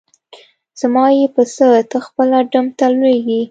[0.79, 3.41] زما یی په څه؟ ته خپله ډم ته لویږي.